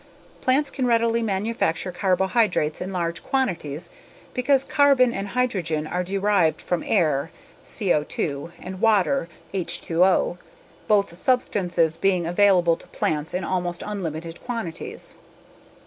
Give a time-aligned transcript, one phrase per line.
[0.41, 3.91] Plants can readily manufacture carbohydrates in large quantities
[4.33, 7.29] because carbon and hydrogen are derived from air
[7.63, 10.39] (C02) and water (H2O),
[10.87, 15.17] both substances being available to plants in almost unlimited quantities.